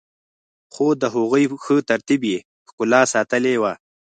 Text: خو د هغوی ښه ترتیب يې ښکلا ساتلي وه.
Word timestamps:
خو 0.73 0.85
د 1.01 1.03
هغوی 1.13 1.43
ښه 1.63 1.75
ترتیب 1.89 2.21
يې 2.31 2.37
ښکلا 2.67 3.01
ساتلي 3.13 3.55
وه. 3.61 3.73